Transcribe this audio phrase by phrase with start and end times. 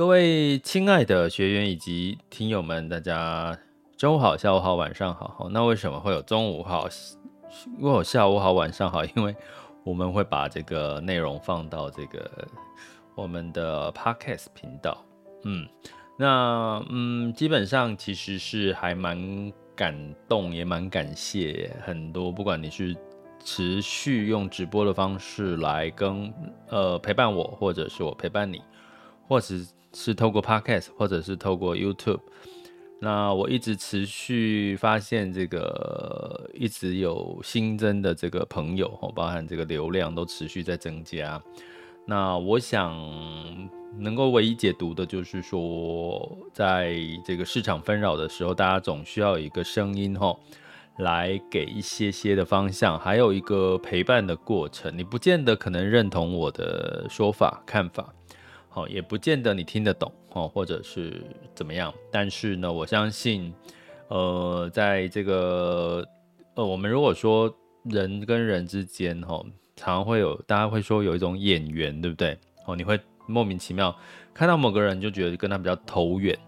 [0.00, 3.54] 各位亲爱的学员以及听友们，大家
[3.98, 5.46] 中午好、下午好、晚上好。
[5.52, 6.88] 那为什么会有中午好、
[7.80, 9.04] 为有下午好、晚上好？
[9.04, 9.36] 因为
[9.84, 12.48] 我们会把这个内容放到这个
[13.14, 15.04] 我们的 Podcast 频道。
[15.44, 15.68] 嗯，
[16.16, 19.94] 那嗯，基本上其实是还蛮感
[20.26, 22.96] 动，也蛮感谢很多，不管你是
[23.44, 26.32] 持续用直播的方式来跟
[26.70, 28.62] 呃陪伴我，或者是我陪伴你，
[29.28, 29.66] 或是。
[29.92, 32.20] 是透过 Podcast 或者是透过 YouTube，
[33.00, 41.42] 那我一直持续发现这个一直有新增的这个朋友，包含这个流量都持续在增加。
[42.06, 42.96] 那我想
[43.98, 50.40] 能够唯一解读的就是说，在这个市场纷扰的时候，大家总需要一个声音吼，
[50.98, 54.96] 来给一些些的方向，还有一个陪伴的过程。
[54.96, 58.12] 你不见得可能认同我的说法看法。
[58.72, 61.20] 好，也不见得你听得懂哦，或者是
[61.56, 61.92] 怎么样。
[62.08, 63.52] 但是呢，我相信，
[64.06, 66.06] 呃，在这个
[66.54, 69.44] 呃，我们如果说人跟人之间，哈，
[69.74, 72.38] 常常会有大家会说有一种眼缘，对不对？
[72.64, 73.92] 哦，你会莫名其妙
[74.32, 76.38] 看到某个人，就觉得跟他比较投缘。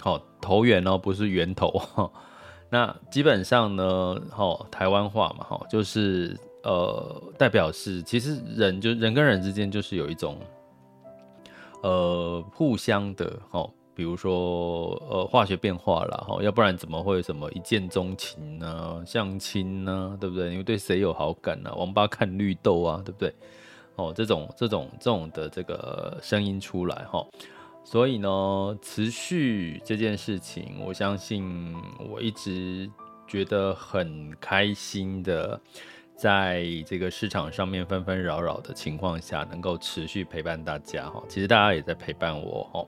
[0.00, 1.72] 好，投缘哦，不是源头。
[2.68, 10.36] 那基本上呢，哈，台湾话嘛，哈，就是呃，代表是其实人就人跟人之间就是有一种。
[11.82, 19.02] 呃，互相的哦，比如说呃，化学变化啦，哈，要不然怎么会什么一见钟情呢？
[19.06, 20.50] 相亲呢，对不对？
[20.50, 21.72] 因为对谁有好感呢？
[21.74, 23.34] 王八看绿豆啊，对不对？
[23.96, 27.26] 哦，这种这种这种的这个声音出来哈，
[27.84, 31.74] 所以呢，持续这件事情，我相信
[32.10, 32.90] 我一直
[33.26, 35.60] 觉得很开心的。
[36.20, 42.86] 在这个市场上面纷纷扰扰的情况下，能够持续陪伴大家哈，其实大家也在陪伴我哈。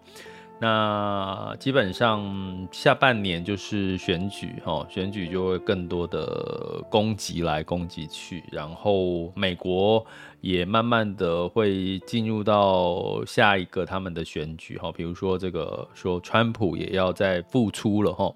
[0.60, 10.04] 那基本上下半年就是选举哈，选举就会更多的攻击来攻击去，然后美国
[10.42, 18.30] 也慢慢的会进入到下一个他们的选举哈，比如说这个说川普也要再复出了哈。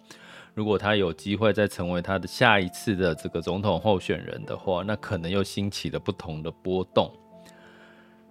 [0.56, 7.12] 如果他有机会再成为他的下一次的这个总统候选人的话，那可能又兴起了不同的波动。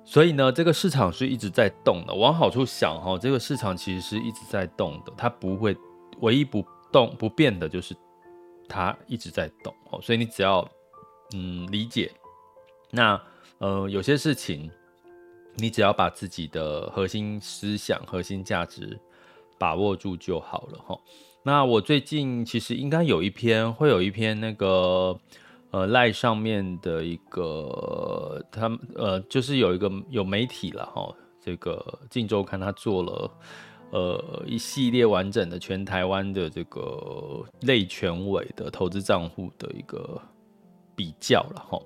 [0.04, 2.16] 所以呢，这个市场是一直在动的。
[2.16, 5.78] 往好处想哈，这个市场其实是一直在动的，它不会
[6.22, 7.96] 唯一不动不变的就是
[8.68, 9.72] 它一直在动。
[10.02, 10.68] 所以你只要
[11.36, 12.12] 嗯理解，
[12.90, 13.22] 那
[13.60, 14.68] 呃有些事情，
[15.58, 19.00] 你只要把自己的核心思想、核心价值
[19.60, 21.00] 把握住就好了哈。
[21.48, 25.16] 那我最近其实应该有一篇，会有一篇那个
[25.70, 33.32] 呃赖上面的一个，他呃就是有一个有媒体了哈，这个《镜周刊》他做了
[33.92, 40.20] 呃一系列完整的全台湾的这个类全委的投资账户的一个
[40.96, 41.80] 比较了哈。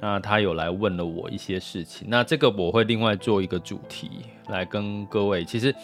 [0.00, 4.08] 那他有来问了我一些事情，那这个我会另外做一个主题
[4.48, 5.74] 来跟各位，其实。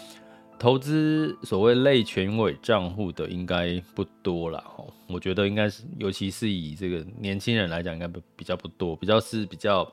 [0.58, 9.84] 投资所谓类全委账户的应该不多了哈，我觉得应该是，尤其是以这个年轻人来讲，应该比较不多，比较是比较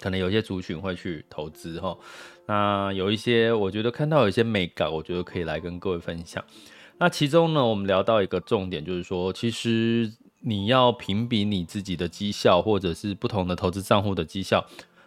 [0.00, 1.98] 可能有些族群会去投资哈。
[2.46, 6.44] 那有一些，我觉得看到有一些美感，我觉得可以来跟各位分享。
[6.98, 14.64] 那其中呢，我们聊到一个重点，就是说，其实你要评比你自己的绩效，或者是不同的投资账户的绩效，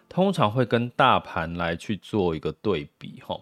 [0.10, 3.40] 通常会跟大盘来去做一个对比哈。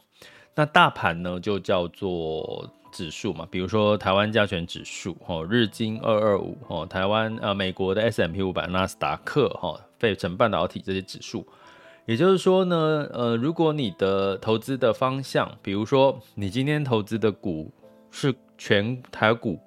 [0.55, 11.45] 那大盘呢，就叫做指数嘛，比如说台湾加权指数哦，日经二二五哦，台湾呃美国的 S M P 五百、纳斯达克哈、费城半导体这些指数。
[12.05, 17.71] 也就是说呢，呃，如果你的投资的方向，比如说你今天投资的股
[18.11, 19.57] 是全台股，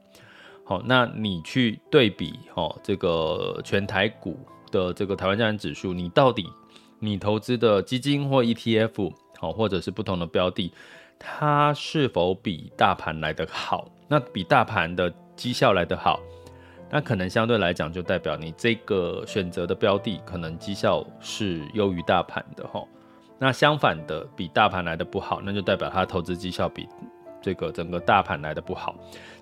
[0.62, 4.38] 好，那你去对比哦，这个全台股
[4.70, 6.46] 的这个台湾加权指数，你到底
[6.98, 10.72] 你投资的基金或 ETF，好，或者是不同的标的，
[11.18, 13.88] 它是否比大盘来得好？
[14.08, 16.20] 那比大盘的绩效来得好？
[16.88, 22.84] 那可能相对来讲，就代表你这个选择的标的可能绩效是优于大盘的哈。
[23.38, 26.88] 那相反的，比大盘来的不好，那就代表它投资绩效比
[27.42, 28.94] 这个整个大盘来的不好。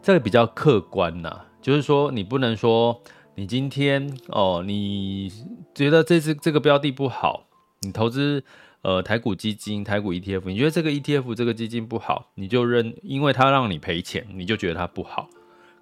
[0.03, 2.99] 这个比较客观呐，就是说你不能说
[3.35, 5.31] 你今天哦，你
[5.75, 7.45] 觉得这次这个标的不好，
[7.83, 8.43] 你投资
[8.85, 15.29] 呃台股基金、台股 ETF，你觉得这个 ETF 这个基金不好，你就认，因为它让你赔钱，你就觉得它不好。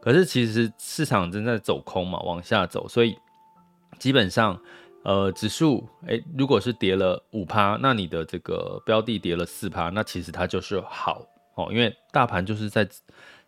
[0.01, 3.19] 可是其实市场正在走空嘛，往下走，所以
[3.99, 4.61] 基本上，
[5.03, 11.27] 呃，指数，哎，如果是跌了五趴，那你的这个标的跌了四趴，那其实它就是好
[11.57, 12.89] 哦，因为大盘就是在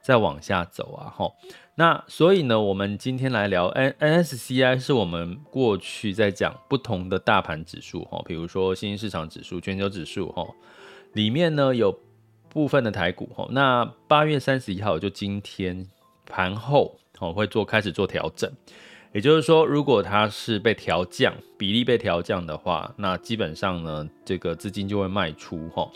[0.02, 1.32] 在往下走啊，吼。
[1.76, 10.46] 那所以呢，我们今天来聊，N N S C I 是我们过去在讲不同的大盘指数，哈，比如说新兴市场指数、全球指数，哈，
[11.12, 11.98] 里面呢有
[12.48, 13.46] 部分的台股，哈。
[13.50, 15.86] 那八月三十一号就今天。
[16.26, 18.50] 盘后哦会做开始做调整，
[19.12, 25.86] 也就是说，如果它是被调降比例被调降的话，那基本上呢，这个资金就会卖出哈。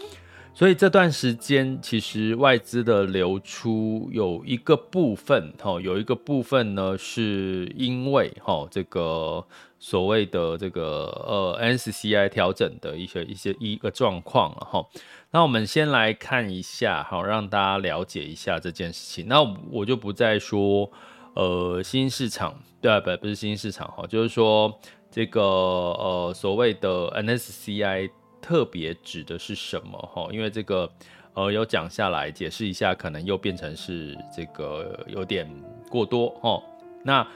[0.58, 9.46] 所以这段时间其实外资的流出有一个部分哈，有一个部分呢是因为哈这个
[9.78, 10.82] 所谓的这个
[11.28, 14.84] 呃 NSCI 调整的一些一些一个状况了哈。
[15.30, 19.28] 那我们先来看一下，好，让大家了解一下这件事情。
[19.28, 19.40] 那
[19.70, 20.90] 我就不再说，
[21.34, 24.76] 呃，新市场，对啊，不，不是新市场，哈，就是说
[25.08, 28.10] 这个，呃，所谓的 NSCI
[28.40, 30.90] 特别指的是什么，哈，因为这个，
[31.34, 35.48] 呃，有讲下来解释一下，可能又变成是这个有点
[35.90, 36.62] 过多，哈。
[37.04, 37.26] 那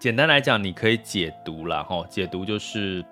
[0.00, 3.04] 简单来讲，你可以解读啦，哈，解读就是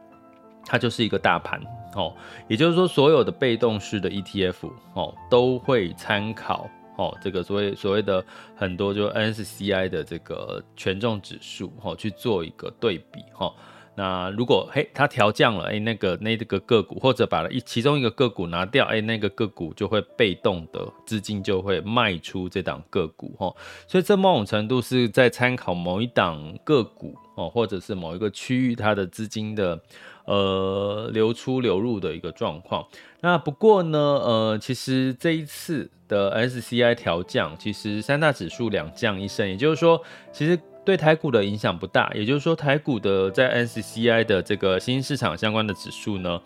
[0.65, 1.61] 它就是一个大盘。
[1.95, 2.17] 哦，
[2.49, 8.25] 也就是说，所有的被动式的 ETF 哦，都会参考哦，这个所谓所谓的
[8.57, 13.55] 很多就 MSCI 的这个权重指数哦，去做一个对比哈。
[13.95, 23.55] 那如果嘿它调降了，哎，那个那个个股或者把一其中一个个股拿掉，哎，那个个股就会被动的资金就会卖出这档个股哈。
[23.87, 29.81] 所以这某种程度是在参考某一档个股哦，或者是某一个区域它的资金的。
[30.25, 32.87] 呃，流出流入的一个状况。
[33.23, 40.01] 那不过呢，呃，其实这一次的 S C I 调降，其实三大指数两降一升，也就是说，
[40.33, 42.11] 其实对台股的影响不大。
[42.15, 46.41] 也就是说，台股的在 MSCI 的这个新兴市场相关的指数呢，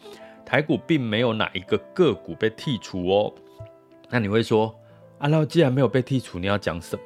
[0.45, 3.33] 台股并没有哪一个个股被剔除哦。
[4.09, 4.75] 那你会说，
[5.19, 7.03] 啊，那既然没有被剔除，你要讲什么？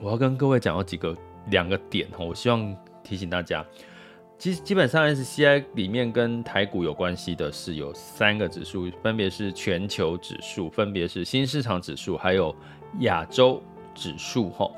[0.00, 1.16] 我要跟各位讲有几个
[1.50, 3.64] 两个点哈，我希望提醒大家。
[4.38, 12.54] 基基本上 S C I 里面跟台股有关系的是有三个指数，分别是全球指数，分别是新市场指数，还有
[13.00, 13.60] 亚洲
[13.96, 14.50] 指数。
[14.50, 14.70] 哈，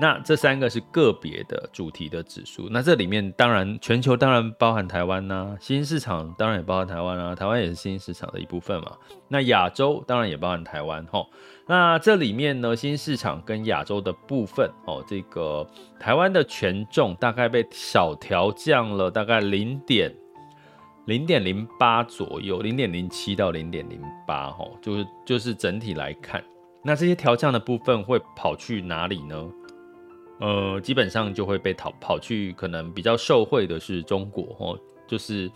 [0.00, 2.68] 那这三个是个别的主题的指数。
[2.70, 8.96] 那这里面当然全球当然包含台湾呐、啊，新市场当然也包含台湾啊，台湾也是新兴市场的一部分嘛。
[9.28, 11.04] 那亚洲当然也包含台湾。
[11.04, 11.26] 哈。
[11.66, 20.10] 那这里面呢，新市场跟亚洲的部分哦，这个台湾的权重大概被小调降了，大概零点
[21.04, 26.42] 零点零八左右，零点零七到零点零八，哦，就是就是整体来看，
[26.82, 29.48] 那这些调降的部分会跑去哪里呢？
[30.40, 35.50] 呃，基本上就会被逃跑去，可能比较受惠的是中国，哦，就是。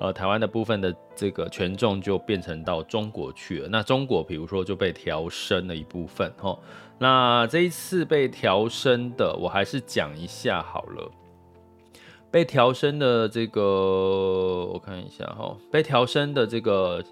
[0.00, 3.68] 呃，台湾的部分的这个权重就变成到中国去了。
[3.68, 6.58] 那中国，比如说就被调升了一部分哦。
[6.98, 11.08] 那这一次被调升的，我还是讲一下好了。
[12.28, 13.62] 被调升的这个，
[14.72, 17.02] 我看一下哦，被调升的这个。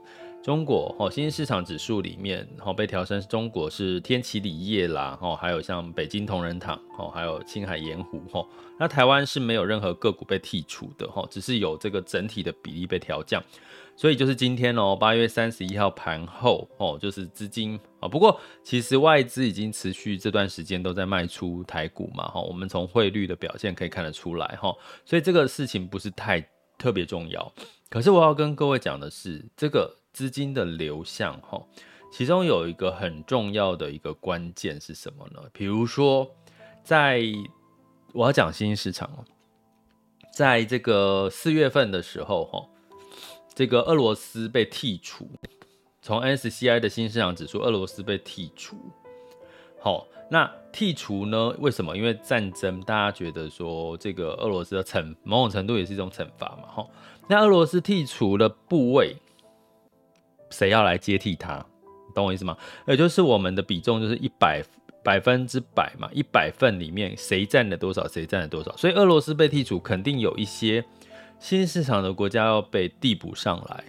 [0.42, 8.44] 中国哦，新兴市场指数里面，哦被调升，中国是天齐锂业啦，哦还有像北京同仁堂，哦还有青海盐湖，哦
[8.76, 13.40] 那台湾是没有任何个股被剔除的，哦只是有这个整体的比例被调降，
[13.94, 26.44] 所以就是今天哦，八月三十一号盘后，哦就是资金啊，不过其实外资已经持续这段时间都在卖出台股嘛，哈，我们从汇率的表现可以看得出来，哈，所以这个事情不是太
[26.76, 27.52] 特别重要，
[27.88, 29.98] 可是我要跟各位讲的是这个。
[30.12, 31.60] 资金的流向，哈，
[32.12, 35.42] 其中有一个很重要的一个关键是什么呢？
[35.52, 36.30] 比如说，
[36.84, 37.22] 在
[38.12, 39.24] 我要讲新兴市场哦，
[40.32, 42.68] 在这个四月份的时候，哈，
[43.54, 45.28] 这个俄罗斯被剔除，
[46.02, 48.76] 从 S C I 的新兴市场指数，俄罗斯被剔除。
[49.80, 51.56] 好，那剔除呢？
[51.58, 51.96] 为什么？
[51.96, 56.68] 因为战争，大家觉得说这个俄罗斯的惩，某种程度也是一种惩罚嘛。
[56.68, 56.86] 哈，
[57.28, 59.16] 那俄罗斯剔除了部位，
[60.52, 61.66] 谁要来接替他？
[62.14, 62.56] 懂我意思吗？
[62.86, 64.62] 也就是我们的比重就是一百
[65.02, 68.76] 百分之百嘛，一百份里面谁占了多少，谁占了多少。
[68.76, 70.84] 所以俄罗斯被剔除，肯定有一些
[71.40, 73.84] 新市场的国家要被递补上来。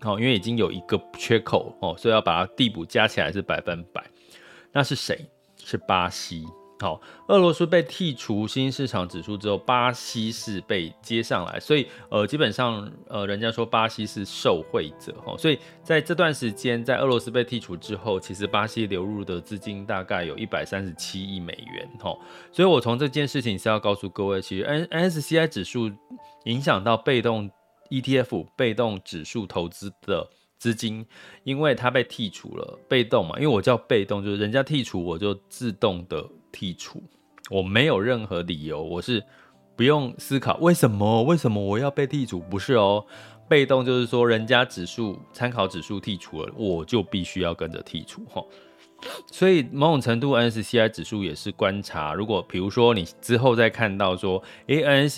[0.00, 4.04] 好，因为已经有一个缺口哦，所以要把它递补加起来是百分百。
[4.72, 5.28] 那是谁？
[5.56, 6.46] 是巴西。
[6.78, 15.34] 好，俄罗斯被剔除新兴市场指数之后，巴西是被接上来，所以呃，基本上呃，人家说巴西是受惠者哈。
[15.38, 22.14] 所以在这段时间，在俄罗斯被剔除之后，其实巴西流入的资金大概有一百三十七亿美元哈。
[22.52, 25.90] 所以我从这件事情是要告诉各位，其实 N MSCI 指数
[26.44, 27.50] 影响到被动
[27.88, 30.28] ETF 被动指数投资的。
[30.58, 31.04] 资金，
[31.44, 37.02] 因为它被剔除了，被动嘛，因为我叫被动，就是人家剔除，我就自动的剔除，
[37.50, 39.22] 我没有任何理由，我是
[39.76, 42.40] 不用思考为什么，为什么我要被剔除？
[42.40, 43.04] 不是哦，
[43.46, 48.42] 被动就是说人家指数参考指数剔除了，我就必须要跟着剔除哈。
[49.30, 52.14] 所以某种程度，N S C I 指数也是观察。
[52.14, 55.10] 如果比如说你之后再看到说，诶，N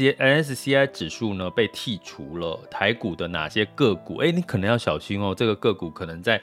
[0.43, 4.19] S C I 指数呢被剔除了，台股的哪些个股？
[4.19, 5.33] 诶，你可能要小心哦。
[5.33, 6.43] 这个个股可能在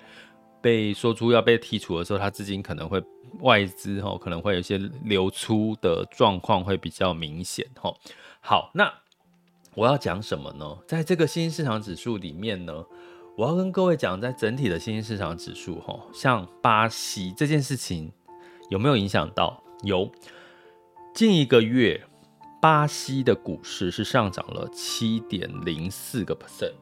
[0.65, 2.99] 被说出要被剔除的时候，它资金可能会
[3.41, 7.93] 外资哦，可能会有一些流出的状况会比较明显哈。
[8.41, 8.91] 好，那
[9.75, 10.75] 我要讲什么呢？
[10.87, 12.83] 在这个新兴市场指数里面呢？
[13.37, 18.11] 我要跟各位讲，在整体的新兴市场指数，哈，像巴西这件事情
[18.71, 19.61] 有没有影响到？
[19.83, 20.11] 有，
[21.13, 22.03] 近一个月，
[22.59, 26.73] 巴西的股市是上涨了七点零四个 percent。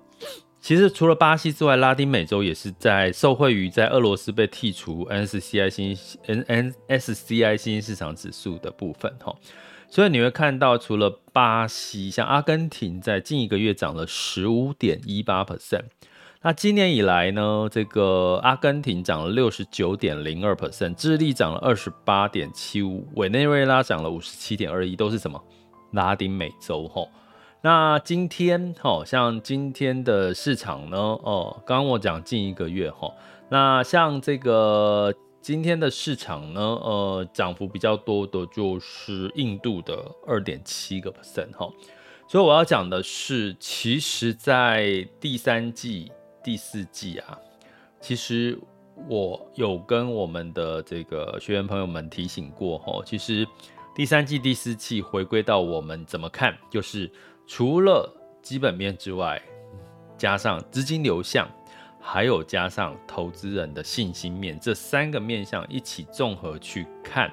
[0.63, 9.36] 其实除了巴西之外，拉丁美洲也是在受惠于在俄罗斯被剔除 MSCI 新 MSCI 新兴市场指数的部分，哈。
[9.89, 15.84] 所以你会看到，除了巴西，像阿根廷在近一个月涨了十五点一八 percent。
[16.43, 25.43] 那今年以来呢，这个阿根廷涨了六十九点零二 percent，智利涨了二十八点七五，委内瑞拉涨了五十七点二一，都是什么？
[25.91, 27.10] 拉丁美洲吼。
[27.65, 33.13] 那今天吼，像今天的市场呢，哦，刚刚我讲近一个月吼，
[33.48, 41.70] 那像这个今天的市场呢，呃，涨幅比较多的就是印度的二点七个 percent 哈。
[42.27, 46.12] 所以我要讲的是，其实，在第三季。
[46.43, 47.39] 第四季啊，
[48.01, 48.60] 其实
[49.08, 53.48] 我有跟我们的这个学员朋友们提醒过吼，其实
[53.96, 57.10] 第三季、第四季回归到我们怎么看，就是
[57.55, 59.39] 除了基本面之外，
[60.17, 61.48] 加上资金流向，
[62.01, 67.31] 还有加上投资人的信心面，这三个面向一起综合去看，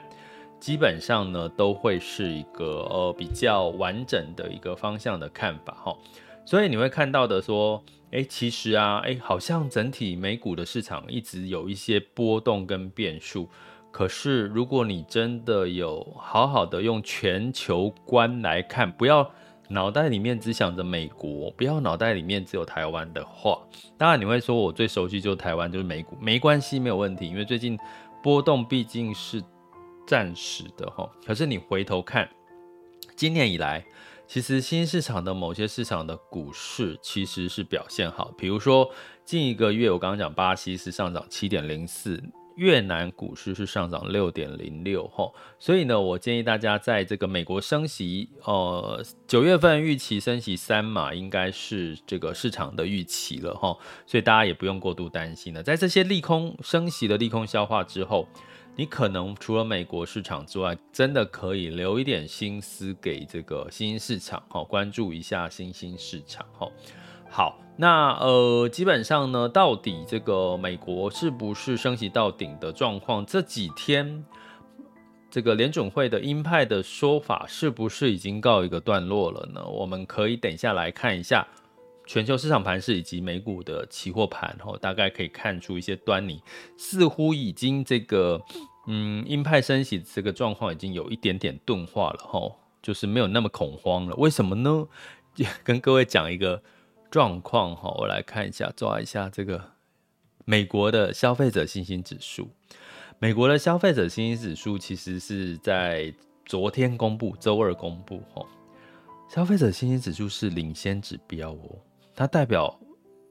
[0.58, 5.96] 基本上呢都会是一个呃比较完整的一个方向的看法哈。
[6.44, 7.82] 所以你会看到的说。
[8.12, 13.48] 哎，其实啊，哎，好像整体美股的市场一直有一些波动跟变数。
[13.92, 19.30] 可是，如果你真的有好好的用全球观来看，不要
[19.70, 23.58] 脑袋里面只想着美国，不要脑袋里面只有台湾的话，
[23.96, 27.78] 当然你会说我最熟悉就是台湾，就是美股，没关系，没有问题，因为最近
[28.22, 29.40] 波动毕竟是
[30.06, 31.08] 暂时的哈。
[31.24, 32.28] 可是你回头看，
[33.16, 33.84] 今年以来。
[34.26, 38.88] 其实新市场的某些市场的股市其实是表现好，比如说
[39.24, 42.22] 近一个月我刚刚讲巴西是上涨七点零四，
[42.60, 58.28] 越南股市是上涨六点零六吼，所以呢，我建议大家在这个美国升息，呃，九月份预期升息三码，应该是这个市场的预期了吼，所以大家也不用过度担心了，在这些利空升息的利空消化之后。
[58.76, 66.70] 你可能除了美国市场之外，真的可以留一点心思给这个新兴市场，哈，关注一下新兴市场，哈。
[67.30, 73.25] 好，那呃，基本上呢，到底这个美国是不是升息到顶的状况？
[73.25, 74.25] 这几天
[75.30, 79.64] 这个联准会的鹰派的说法是不是已经告一个段落了呢？
[79.64, 81.46] 我们可以等一下来看一下
[82.04, 86.42] 全球市场盘势以及美股的期货盘，哈，大概可以看出一些端倪，
[86.76, 88.42] 似乎已经这个。
[88.87, 92.50] 嗯，鹰派升息这个状况已经有一点点钝化了哈，
[92.82, 94.16] 就是没有那么恐慌了。
[94.16, 94.88] 为什么呢？
[95.62, 96.60] 跟各位讲一个
[97.10, 99.72] 状况哈，我来看一下，抓一下这个
[100.44, 102.48] 美国的消费者信心指数。
[103.18, 106.14] 美国的消费者信心指数其实是在
[106.46, 108.22] 昨天公布，周二公布。
[108.32, 108.46] 吼，
[109.28, 111.78] 消费者信心指数是领先指标哦，
[112.14, 112.78] 它代表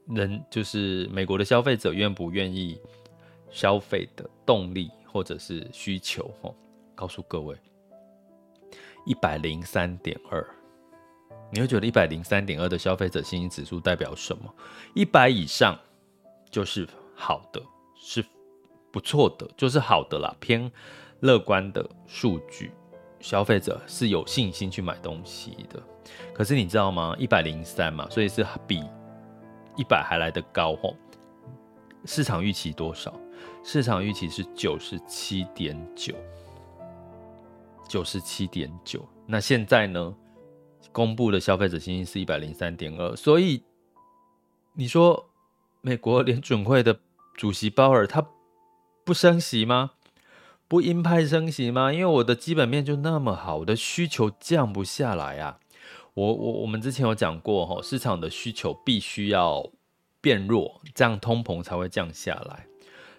[0.06, 2.78] 人就是美国的消费者愿不愿意
[3.50, 6.30] 消费的动力或者是需求。
[6.42, 6.54] 吼，
[6.94, 7.56] 告诉各位，
[9.06, 10.46] 一百零三点二。
[11.52, 14.54] 你会觉得一百零三点二的消费者信心指数代表什么？
[14.94, 15.76] 一百以上
[16.50, 17.60] 就是好的，
[17.96, 18.24] 是
[18.92, 20.70] 不错的，就是好的啦，偏
[21.20, 22.70] 乐观的数据，
[23.18, 25.82] 消费者是有信心去买东西的。
[26.32, 27.14] 可是你知道吗？
[27.18, 28.82] 一百零三嘛，所以是比
[29.76, 30.96] 一百还来得高吼。
[32.04, 33.12] 市场预期多少？
[33.62, 36.14] 市场预期是九十七点九，
[37.88, 39.06] 九十七点九。
[39.26, 40.14] 那现在呢？
[40.92, 43.62] 公布的消费者信心是一百零三点二，所以
[44.74, 45.30] 你说
[45.80, 46.98] 美国联准会的
[47.34, 48.26] 主席鲍尔他
[49.04, 49.92] 不升息吗？
[50.66, 51.92] 不鹰派升息吗？
[51.92, 55.58] 因为我的基本面就那么好，我的需求降不下来啊。
[56.14, 59.70] 我我我们之前有讲过哈，市场的需求必须要
[60.20, 62.66] 变弱，这样通膨才会降下来。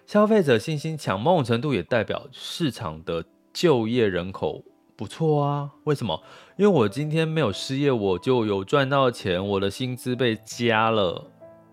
[0.06, 4.64] 消费者信心强，某种程度也代表市场的就业人口。
[4.94, 6.22] 不错啊，为什么？
[6.56, 11.24] 因为我今天没有失业，我就有赚到钱，我的薪资被加了，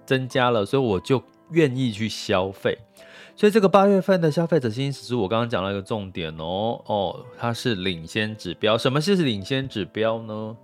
[0.06, 1.22] 增加了，所以我就
[1.52, 2.78] 愿意去消费。
[3.36, 8.78] 所以这个八月份的消费者信心指数，我刚刚讲了一个重点哦，哦，它是领先指标。
[8.78, 10.56] 什么是领先指标呢？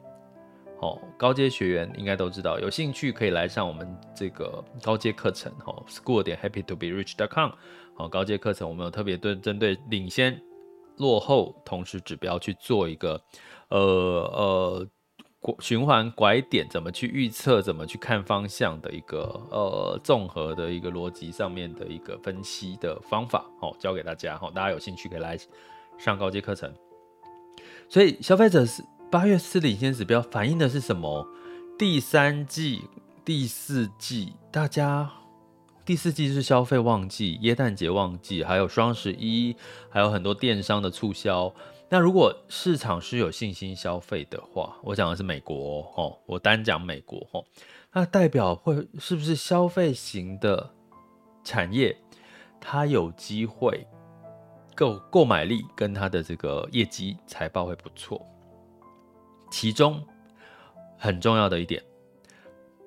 [0.81, 7.51] 哦，高阶学员应该都知道，有兴趣可以来上我们这个高阶课程，哦，school 点 happytoberich.com
[7.95, 10.41] 好，高阶课程我们有特别对针对领先。
[10.97, 13.21] 落后同时指标去做一个，
[13.69, 14.87] 呃呃，
[15.59, 25.37] 循环拐点怎么去预测，怎么去看方向的一个呃综合的一个逻辑上面的一个分析的方法，好，教给大家，好，大家有兴趣可以来
[25.97, 26.73] 上高阶课程。
[27.87, 31.27] 所以消费者是八月四领先指标反映的是什么？
[31.77, 32.81] 第三季、
[33.23, 35.24] 第四季，大家。
[35.85, 39.55] 第四季是消费旺季，耶诞节旺季，还有双十一，
[39.87, 41.53] 还有很多电商的促销。
[41.89, 47.45] 那如果市场是有信心消费的话，我讲的是美国哦，我单讲美国哦，
[47.93, 50.71] 那代表会是不是消费型的
[51.43, 51.95] 产业，
[52.59, 53.85] 它有机会
[54.73, 58.19] 购购买力跟它的这个业绩财报会不错。
[59.51, 60.03] 其中
[60.97, 61.83] 很重要的一点。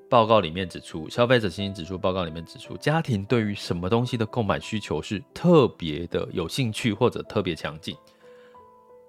[0.08, 7.96] 报告里面指出，消费者信心指数报告里面指出，家庭对于什么东西的购买需求是特别的有兴趣或者特别强劲？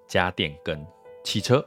[0.06, 0.84] 家电跟
[1.24, 1.64] 汽车。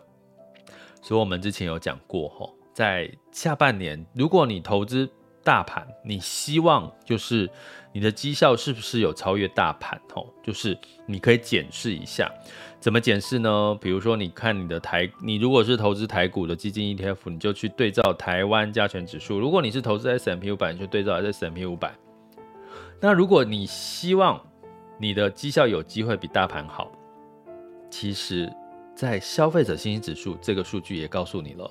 [1.02, 5.10] 所以我们之前有讲过，吼，在下半年，如果你投资
[5.44, 7.50] 大盘，你希望就是
[7.92, 10.00] 你的绩效是不是有超越大盘？
[10.14, 12.32] 吼，就是你可以检视一下。
[12.80, 13.78] 怎么检视呢？
[13.80, 21.94] 比如说，你看你的台，你如果是投资台股的基金 ETF，你就去对照台湾加权指数；如果你是投资 S M P 五百，你就对照 S M P 五百。
[23.00, 24.42] 那如果你希望
[24.98, 26.92] 你的绩效有机会比大盘好，
[27.90, 28.52] 其实，
[28.96, 31.70] 在消费者信心指数这个数据也告诉你了，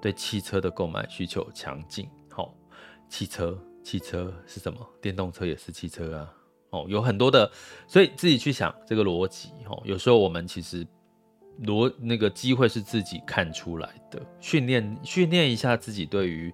[0.00, 2.08] 对汽车的购买需求强劲。
[3.08, 4.78] 汽车，汽车是什么？
[5.00, 6.32] 电动车也是汽车啊。
[6.70, 7.48] 哦，有很多的，
[7.86, 9.50] 所以自己去想这个逻辑。
[9.68, 10.84] 哦，有时候我们其实
[11.62, 16.52] 逻那个机会是自己看出来的，训练训练一下自己对于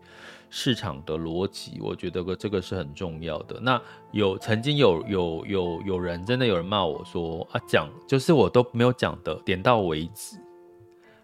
[0.50, 3.58] 市场的逻辑，我觉得这个是很重要的。
[3.60, 3.80] 那
[4.12, 10.36] 有曾经有有有有人真的有人骂我说啊，讲就是我都没有讲的点到为止，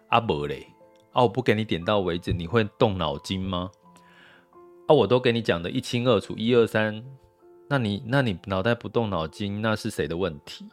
[0.07, 0.65] 啊不嘞，
[1.11, 3.69] 啊我不给你点到为止，你会动脑筋吗？
[4.87, 7.03] 啊我都给你讲的一清二楚，一二三。
[7.69, 10.65] 那你那你脑袋不动脑筋，那是谁的问题？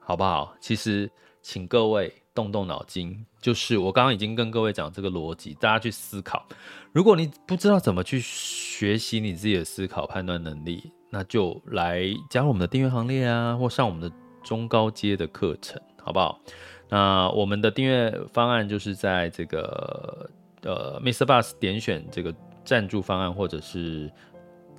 [0.00, 0.54] 好不好？
[0.58, 1.10] 其实，
[1.42, 6.46] 请各位动动脑筋，就是我刚刚已经跟各位讲这个逻辑，大家去思考。
[6.92, 14.10] 如果你不知道怎么去学习你自己的思考判断能力，那就来加入我们的订阅行列啊，或上我们的
[14.42, 16.40] 中高阶的课程，好不好？
[16.88, 20.30] 那我们的订阅方案就是在这个
[20.62, 21.26] 呃，Mr.
[21.26, 22.34] Bus 点选这个
[22.68, 24.10] 赞助方案，或者是。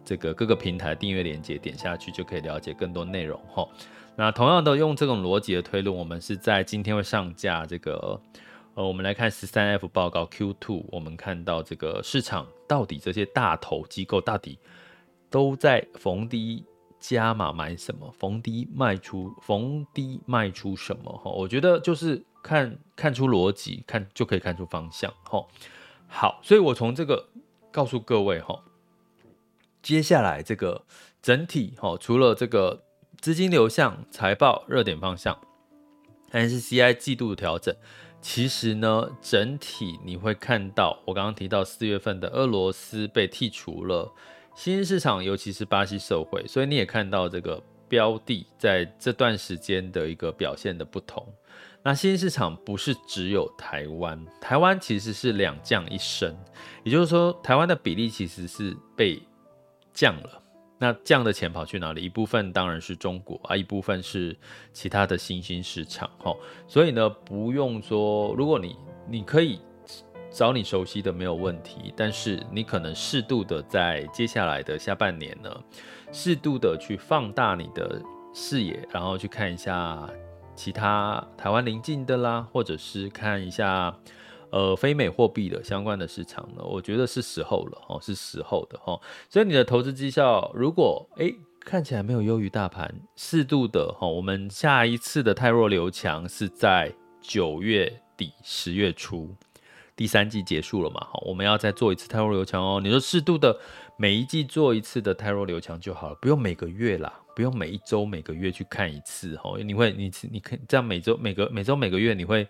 [0.05, 3.67] 这个各个平台订阅链接点下去就可以了解更多内容哈。
[4.15, 8.19] 那同样的用这种逻辑的推论，我们是在今天会上架这个
[8.73, 14.57] 呃，我们来看十三 F 报告 Q two，我们看到这个市场到底这些大头机构到底
[15.29, 16.65] 都在逢低
[16.99, 21.29] 加码买什么，逢低卖出，逢低卖出什么哈？
[21.29, 25.45] 我觉得就是看看出逻辑，看就可以看出方向哈。
[26.07, 27.29] 好，所以我从这个
[27.71, 28.63] 告诉各位哈。
[29.81, 30.85] 接下来这个
[31.21, 32.83] 整体哈，除了这个
[33.21, 35.39] 资金流向、财报热点方向
[36.31, 37.73] ，MSCI 季度调整，
[38.21, 44.11] 其实呢，整体你会看到，我刚刚提到四月份的俄罗斯被剔除了，
[44.53, 51.25] 新兴市场尤其是巴西受惠，所以你也看到这个标的在这段时间的一个表现的不同。
[51.81, 56.35] 那新兴市场不是只有台湾，台湾其实是两降一升，
[56.83, 59.21] 也就是说，台湾的比例其实是被
[59.93, 60.41] 降了。
[60.77, 62.03] 那降的钱跑去哪里？
[62.03, 64.37] 一部分当然是中国啊，一部分是
[64.73, 66.09] 其他的新兴市场。
[66.19, 66.35] 哈，
[66.67, 68.75] 所以呢，不用说，如果你
[69.07, 69.59] 你可以
[70.29, 75.49] 找你熟悉的没有问题，但是你可能适度的在接下来的下半年呢，
[76.11, 78.01] 适度的去放大你的
[78.33, 80.09] 视野，然后去看一下。
[80.59, 83.97] 其他台湾邻近的啦，或者是看一下，
[84.49, 88.99] 呃，非美货币的相关的市场呢，我觉得是时候了哦，是时候的哈。
[89.29, 99.33] 所以你的投资绩效如果诶看起来没有优于大盘，适度的哈，我们下一次的汰弱留强是在九月底十月初，
[99.95, 102.81] 第三季结束了嘛，哈，我们要再做一次汰弱流强哦。
[102.83, 103.57] 你说适度的
[104.01, 107.13] 每一季做一次的泰弱留强就好了，不用每个月啦。
[107.35, 112.47] 不用每一周、每个月去看一次哦，你会你你看这样每周、每个每周、每个月你会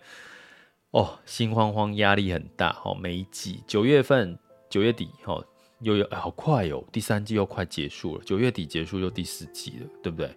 [0.92, 2.94] 哦心慌慌、压力很大哦。
[2.94, 5.44] 每一季九月份九月底哈，
[5.80, 10.32] 又有好快哦，第三季又快结束了，九月底结束就第四季了，对不对？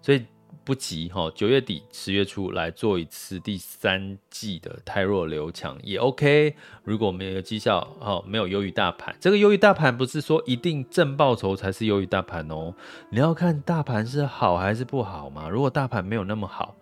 [0.00, 0.24] 所以。
[0.64, 6.56] 不急哈，九月底十月初来做一次第三季的汰弱留强也 OK。
[6.84, 12.74] 如果没有绩效哦，没有优于大盘，这个优于大盘不是说一定正报酬才是优于大盘哦。
[13.10, 15.48] 你要看大盘是好还是不好嘛。
[15.50, 16.74] 如果大盘没有那么好，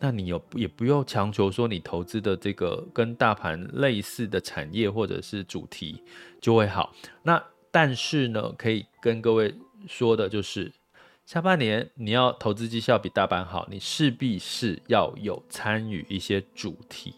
[0.00, 6.02] 那你有也不用强求说你投资的这个跟大盘类似的产业或者是主题
[6.40, 6.92] 就会好。
[7.22, 9.54] 那但是呢，可以跟各位
[9.86, 10.72] 说的就是。
[11.28, 17.14] 下半年你要投资绩效比大盘好，你势必是要有参与一些主题，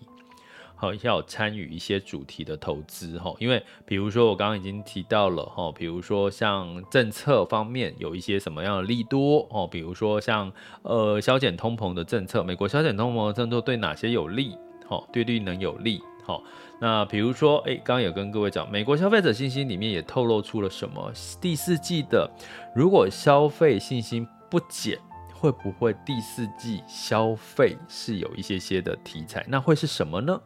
[0.74, 3.32] 好，要参与一些主题的投资哈。
[3.38, 14.56] 因为比如说我刚刚已经提到了哈，比如说像政策方面有一些什么样的利多哦，比如说像呃削减通膨的政策，美国削减通膨的政策对哪些有利？
[14.88, 16.02] 好，对绿能有利。
[16.24, 16.42] 好，
[16.80, 21.12] 那比如说，哎，刚刚有跟各位讲，美国消费者信心里面也透露出了什么？
[21.40, 22.30] 第四季的，
[22.74, 24.98] 如果消费信心不减，
[25.34, 29.44] 会不会第四季消费是有一些些的题材？
[29.46, 30.40] 那会是什么呢？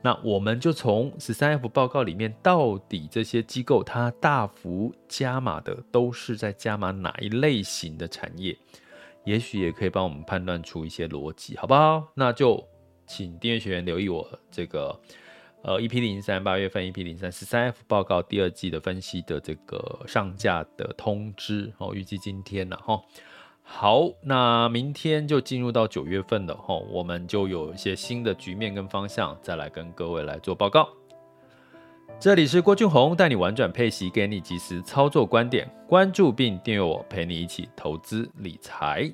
[0.00, 8.56] 那我们就从十三 F 报告里面，到底这些机构它大幅加码的都是在加码哪一类型的产业？
[9.24, 12.08] 也许也可以帮我们判断出一些逻辑，好不好？
[12.14, 12.66] 那就。
[13.10, 14.94] 请订阅学员留意我这个
[15.62, 23.00] 呃 EP 零三八月份 EP 零三十三 F 报告第二季的分析的这个上架的通知哦，预计今天了哈。
[23.62, 30.88] 好，那明天就进入到九月份了哈，我们就有一些新的局面跟方向，再来跟各位来做报告。
[32.18, 39.12] 这里是郭俊宏带你玩转配息，给你及时操作观点，关注并订阅我，陪你一起投资理财。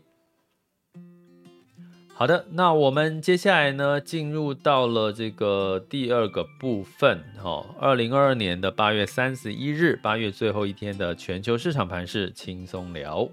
[2.16, 13.28] 好的，那我们接下来呢，进入到了这个第二个部分，哈，二零二二年的八月三十一日，八月最后一天的全球市场盘势轻松聊。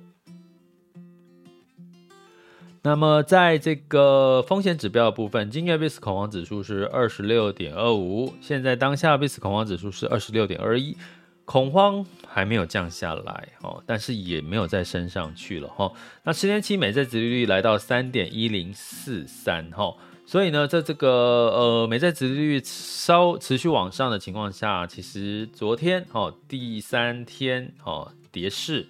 [2.81, 10.97] 那么，在这个风险指标的部分，今日 VIX 恐慌指数是二十六点二五，现在当下 VIX 恐慌指数是二十六点二一。
[11.45, 15.91] 恐慌还没有降下来哦，但是也没有再升上去了哈。
[16.23, 19.93] 那十年期美债殖利率来到三点一零四三哈，
[20.25, 28.87] 所以呢，在这个呃美债殖利率稍持续往上的情况下，其实昨天哦第三天哦跌势，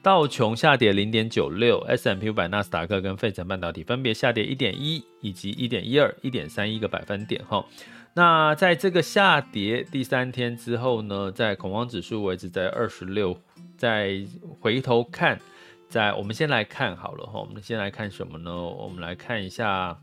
[0.00, 7.64] 道琼下跌零点九六，S M P 五百、纳斯达克跟费城半导体分别下跌一点一以及一点一二、一点三一个百分点哈。
[8.16, 13.36] 那在这个下跌第三天之后呢，在恐慌指数维持在二十六，
[13.76, 14.24] 再
[14.60, 15.40] 回头看，
[15.88, 18.54] 在我们先来看好了哈，我们先来看什么呢？
[18.54, 19.98] 我们来看一下，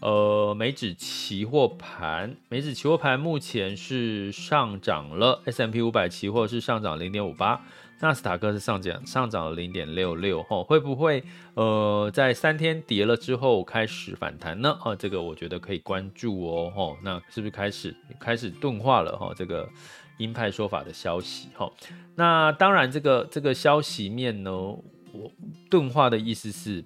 [0.00, 7.60] 呃，美指期货盘，美指期货盘目前是上涨了，S M P 五百期货是上涨零点五八。
[8.00, 11.22] 纳斯达克是上涨上涨了零点六六，吼，会不会
[11.54, 14.78] 呃在三天跌了之后开始反弹呢？
[14.82, 19.16] 哦，这个我觉得可以关注哦，吼，那是不是开始开始钝化了？
[19.18, 19.68] 哈，这个
[20.16, 21.70] 鹰派说法的消息，哈，
[22.14, 25.30] 那当然这个这个消息面呢，我
[25.68, 26.82] 钝化的意思是，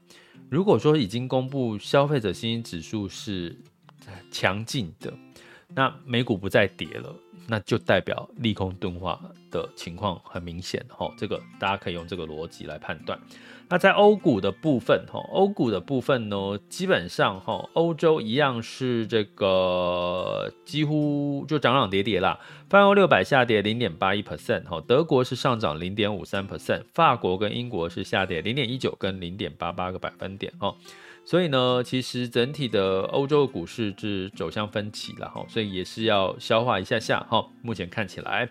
[0.50, 3.57] 如果说已经公布消费者信心指数是
[4.33, 5.12] 强劲的。
[5.74, 7.14] 那美股不再跌了，
[7.48, 13.18] 那就代表利空钝化的情况很明显哈，这个大家可以用这个逻辑来判断。
[13.66, 22.38] 那在欧股的部分哈，欧股的部分呢，基本上哈，欧洲一样是这个几乎就涨涨跌跌啦。
[22.68, 30.76] 泛欧六百下跌零点八一 percent 哈，德国是上涨零点五三 percent，法国跟英国是下跌零点一九跟零点八八个百分点哈。
[31.24, 37.46] 所以呢，其实整体的欧洲股市是走向分歧了哈，所以也是要消化一下下哈。
[37.62, 38.48] 目前看起来。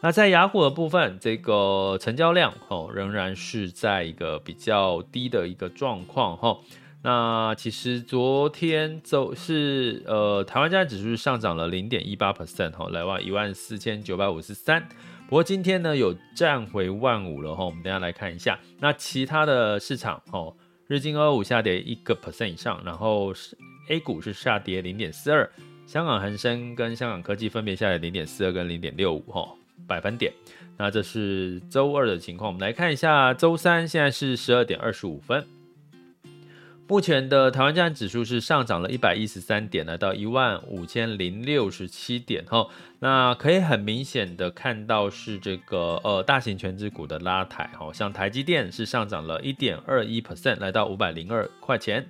[0.00, 6.58] 那在雅虎的部分，这个成交量哦仍然是在一个比较低的一个状况哈。
[7.02, 14.86] 那其实昨天走是呃台湾加权指数上涨了零点一八 percent 哈，来到一万四千九百五十三。
[15.26, 18.58] 不过今天呢有站回万五了哈，我们等下来看一下。
[18.80, 20.54] 那其他的市场哦，
[20.86, 23.56] 日经二五下跌一个 percent 以上，然后是
[23.88, 25.50] A 股是下跌零点四二，
[25.86, 29.48] 香港恒生跟香港科技分别下跌零点四二跟零点六五哈。
[29.86, 30.32] 百分点，
[30.78, 32.48] 那这是周二的情况。
[32.48, 35.46] 我们来看一下周三，现在是十二点二十五分。
[36.86, 42.44] 目前的台湾站指数是上涨了一百一十三点，来到一万五千零六十七点。
[42.44, 42.68] 哈，
[42.98, 47.70] 那可以很明显的看到是这个呃大型权值股的拉抬。
[47.78, 52.06] 哈，像台积电是上涨了一点二一 percent，来到五百零二块钱。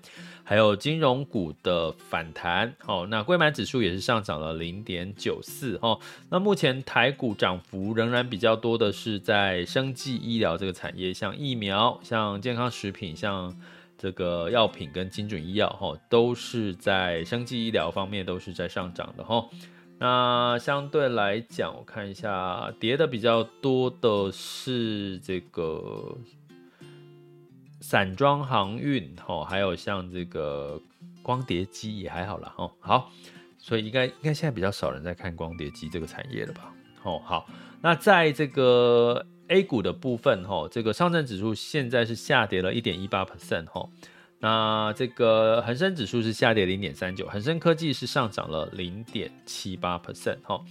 [0.47, 13.57] 还有金融股的反弹，哦，那柜买指数也是上涨了零点九四，哦，那目前台股涨幅仍然比较多的是在生技医疗这个产业，像疫苗、像健康食品、像
[13.97, 19.49] 这个药品跟精准医药，哈，都是在生技医疗方面都是在上涨的，哈。
[19.99, 26.17] 那相对来讲，我看一下跌的比较多的是这个。
[27.81, 30.81] 散装航运，哈，还有像这个
[31.23, 33.11] 光碟机也还好啦，吼，好，
[33.59, 37.47] 所以应该应该现在比较少人在看光碟机这个产业了吧，哦，好，
[37.83, 43.89] 那在这个 A 股的部分，吼，这个上证指数现在是下跌了一点一八 percent，吼，
[44.41, 50.65] 那这个恒生指数是下跌零点三九，恒生科技是上涨了零点七八 percent，吼。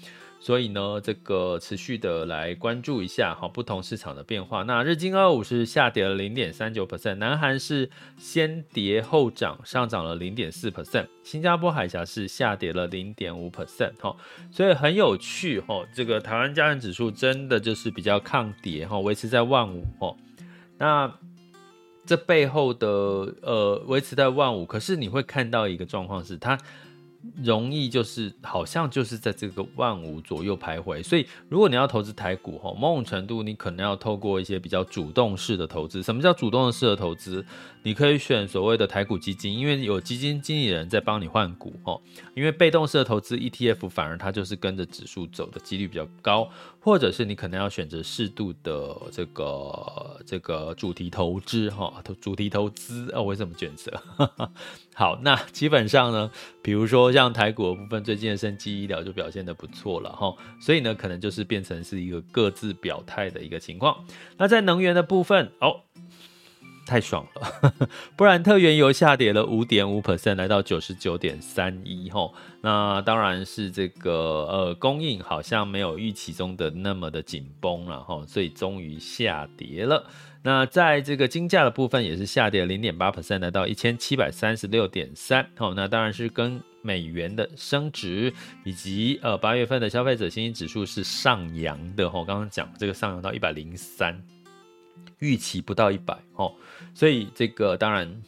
[0.44, 4.64] 所以呢，这个持续的来关注一下哈，不同市场的变化。
[4.64, 14.14] 那日经二五是下跌了零点三九 percent，南韩是先跌后涨，上涨了零点四 percent，新加坡海峡是下跌了零点五 percent 哈。
[14.52, 20.14] 所以很有趣哈，这个台湾加权指数真的就是比较抗跌哈，维持在万五哈。
[20.78, 21.10] 那
[22.06, 22.88] 这背后的
[23.42, 26.60] 呃维持在万五，可是你会看到一个状况是它。
[27.42, 36.04] 容易就是好像就是在这个万五左右徘徊，所以如果你要投资台股哈，某种程度你可能要透过一些比较主动式的投资。
[36.04, 37.46] 什么叫主动式的投资？
[37.86, 42.00] 你可以选所谓的台股基金，因为有基金经理人在帮你换股哈。
[42.34, 53.92] 因为被动式的投资 ETF 反而它就是跟着指数走的几率比较高，或者是你可能要选择适度的这个这个主题投资哈，主题投资啊，我会这么选择。
[54.96, 64.06] 好，那 基本上呢，比如说像台股的部分，最近的生技医疗就表现得不错了哈，所以呢，可能就是变成是一个各自表态的一个情况。
[64.38, 65.82] 那在能源的部分，哦，
[66.86, 67.74] 太爽了，
[68.16, 72.32] 布兰特原油下跌了五点五 percent，来到九十九点三一哈。
[72.62, 80.06] 那当然是这个呃供应好像没有预期中的那么的紧绷了哈，所以终于下跌了。
[80.46, 85.50] 那在这个金价的部分也是下跌零点八 percent，来到一千七百三十六点三。
[85.56, 88.34] 好，那当然是跟美元的升值
[88.66, 92.10] 以及呃八月份的消费者信心指数是上扬的。
[92.10, 94.22] 哈，刚刚讲这个上扬到一百零三，
[95.20, 96.14] 预期不到一百。
[96.36, 96.54] 哦，
[96.94, 98.22] 所以这个当然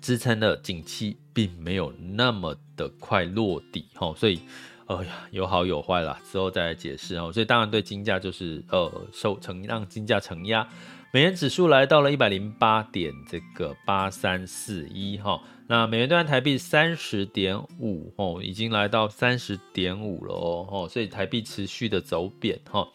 [0.00, 3.86] 支撑的景气并没有那么的快落底。
[3.94, 4.40] 哈，所以
[4.86, 7.16] 哎呀有好有坏啦，之后再来解释。
[7.16, 10.64] 哦，所以当然对金价就是呃受承让金价承压。
[11.12, 22.86] 美元指数来到了一百零八点这个八三四一哈，那美元兑换台币三十点五哦，已经来到三十点五了哦，所以台币持续的走贬哈。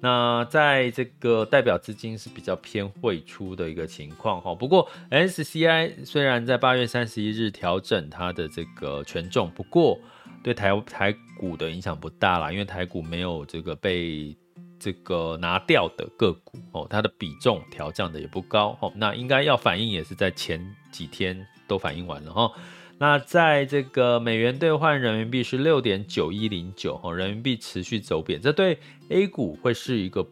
[0.00, 4.54] 那在这个代表资金是比较偏汇出的一个情况哈。
[4.54, 9.98] 不过 SCI 虽然在八月三十一日调整它的这个权重，不过
[10.42, 14.34] 对台台股的影响不大啦，因为台股没有这个被。
[14.78, 22.52] 这个拿掉的个股哦，它的比重调降的也不高哦，那应该要反应也是在前几天都反应完了哈。
[23.00, 30.26] 那在这个美元兑换人民币是六点九一零九哦，人民币持续走贬，这对 A 股会是一个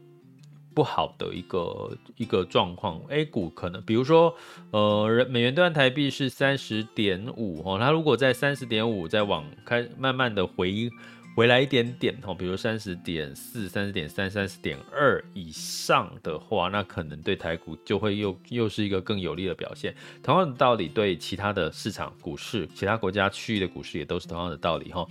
[0.75, 3.01] 不好的一个一个状况。
[3.09, 4.35] A 股可能，比如说，
[4.73, 10.91] 呃，美元兑换台币是三十点五哦，它如果在三十点五再往开，慢慢的回
[11.37, 19.95] 回来一点点哦，比如三十点四、三十点三、三十点二以上的话，那可能对台股就会又又是一个更有利的表现。
[20.23, 25.07] 同样的道理，对其他的市场股市、其他国家区域的股市也都是同样的道理哈。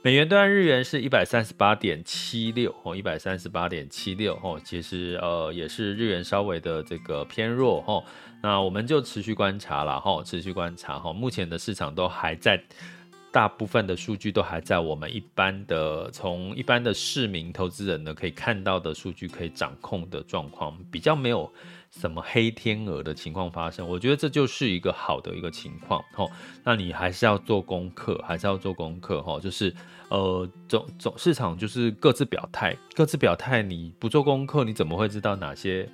[0.00, 8.02] 美元兑日元是一百三十八点七六哦，一百三十八点七六哦，其实呃也是日元稍微的这个偏弱哈，
[8.42, 12.62] 那我们就持续观察了哈，持续观察哈，目前的市场都还在，
[13.36, 21.52] 大部分的数据都还在我们一般的从一般的市民投资人呢可以看到的数据可以掌控的状况，比较没有。
[21.90, 23.86] 什么黑天鹅的情况发生？
[23.88, 26.30] 我觉得这就是一个好的一个情况齁。
[26.64, 29.38] 那你还是要做功课，还是要做功课齁。
[29.40, 29.74] 就是
[30.08, 33.62] 呃，总总市场就是各自表态，各自表态。
[33.62, 35.88] 你不做功课，你怎么会知道哪些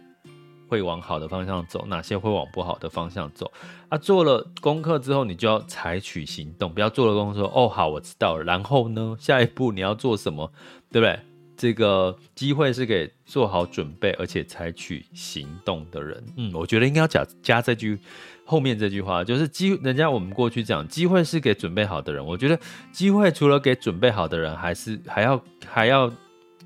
[0.72, 3.52] 会往好的方向走，哪些会往不好的方向走？
[3.90, 8.44] 啊，做了功课之后，你就要采取行动，不要做了功课说哦好，我知道了。
[8.44, 10.50] 然后呢，下一步你要做什么？
[10.90, 11.20] 对不对？
[11.58, 16.24] 这个机会是给做好准备而且采取行动的人。
[16.38, 17.98] 嗯，我觉得应该要加加这句
[18.46, 22.24] 后面这句话，就是机人家我们过去讲，机会是给准备好的人。
[22.24, 22.58] 我觉得
[22.90, 26.10] 机会除了给准备好的人，还是还要还要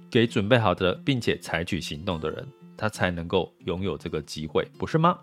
[0.08, 5.18] 给准备好的，并且采取行动的人，他才能够拥有这个机会，不是吗？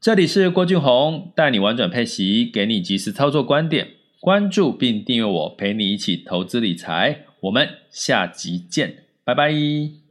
[0.00, 3.88] 这里是郭俊宏，带你玩转配息，给你及时操作观点，
[4.20, 7.24] 关注并订阅我，陪你一起投资理财。
[7.40, 10.07] 我们下集见，拜拜。